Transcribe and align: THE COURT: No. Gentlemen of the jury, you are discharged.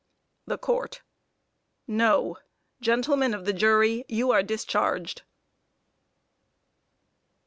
THE 0.47 0.57
COURT: 0.57 1.03
No. 1.85 2.37
Gentlemen 2.81 3.35
of 3.35 3.45
the 3.45 3.53
jury, 3.53 4.03
you 4.07 4.31
are 4.31 4.41
discharged. 4.41 5.21